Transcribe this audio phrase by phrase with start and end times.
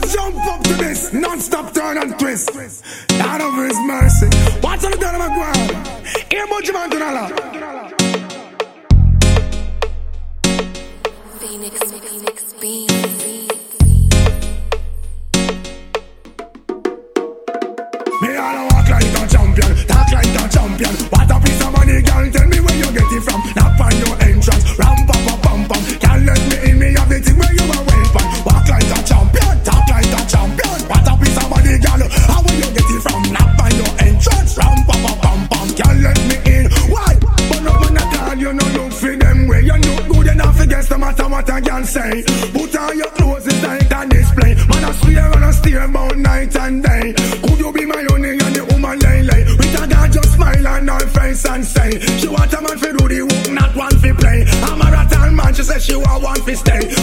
[0.00, 2.50] jump up to this, non-stop turn and twist.
[3.08, 4.28] God of His mercy.
[4.62, 6.06] Watch on the turn of my ground.
[6.30, 7.24] Here, Bunch Man Tunala.
[11.38, 13.04] Phoenix, Phoenix, Beats.
[18.22, 19.93] Me all walk like a champion,
[41.74, 42.22] can say.
[42.52, 44.54] Put on your clothes, it's like a display.
[44.54, 47.14] Man, I swear and I steer about night and day.
[47.42, 49.42] Could you be my only and the woman lay lay?
[49.44, 52.90] With a girl just smile on her face and say She want a man fi
[52.92, 56.22] do the work, not one fi play I'm a rattle man, she say she want
[56.22, 56.93] one fi stay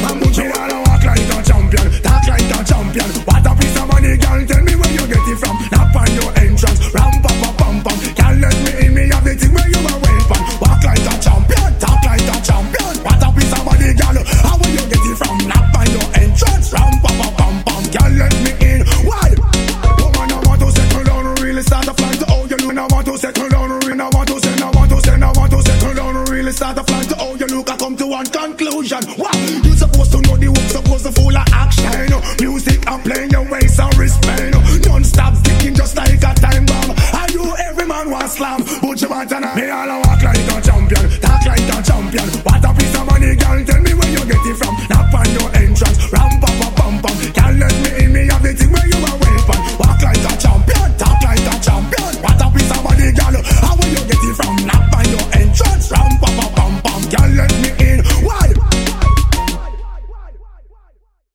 [23.33, 24.01] settle down real.
[24.01, 26.51] I want to say, I want to say, I want to settle down really.
[26.51, 27.69] Start a plan to how you look.
[27.69, 29.03] I come to one conclusion.
[29.15, 29.35] What?
[29.63, 32.11] You supposed to know the work, supposed to full of action.
[32.39, 34.85] Music I'm playing your ways and respect.
[34.85, 36.91] Non-stop sticking just like a time bomb.
[37.13, 39.55] I do every man one slam, but you want to know.
[39.55, 42.27] Me all I walk like a champion, talk like a champion.
[42.43, 42.70] What a